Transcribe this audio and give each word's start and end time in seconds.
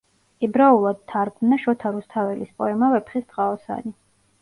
ებრაულად 0.45 1.03
თარგმნა 1.13 1.61
შოთა 1.67 1.93
რუსთაველის 1.99 2.59
პოემა 2.65 2.93
„ვეფხისტყაოსანი“. 2.97 3.99